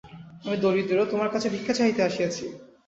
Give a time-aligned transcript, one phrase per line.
[0.45, 2.45] আমি দরিদ্র, তোমার কাছে ভিক্ষা চাহিতে আসিয়াছি।